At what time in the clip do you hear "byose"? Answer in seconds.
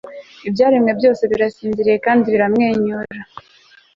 0.99-1.21